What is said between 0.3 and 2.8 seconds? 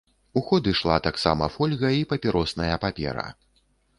У ход ішла таксама фольга і папіросная